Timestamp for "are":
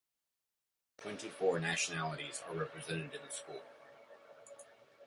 2.49-2.55